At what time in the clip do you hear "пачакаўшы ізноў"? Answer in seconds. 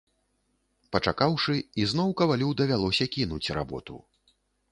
0.95-2.09